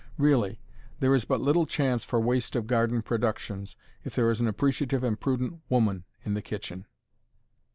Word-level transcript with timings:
Really, 0.17 0.59
there 0.99 1.13
is 1.13 1.25
but 1.25 1.41
little 1.41 1.67
chance 1.67 2.03
for 2.03 2.19
waste 2.19 2.55
of 2.55 2.65
garden 2.65 3.03
productions 3.03 3.77
if 4.03 4.15
there 4.15 4.31
is 4.31 4.41
an 4.41 4.47
appreciative 4.47 5.03
and 5.03 5.19
prudent 5.19 5.61
woman 5.69 6.05
in 6.25 6.33
the 6.33 6.41
kitchen. 6.41 6.87